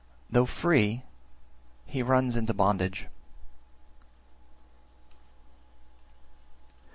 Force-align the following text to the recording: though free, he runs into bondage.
though 0.31 0.47
free, 0.47 1.03
he 1.85 2.01
runs 2.01 2.35
into 2.35 2.55
bondage. 2.55 3.07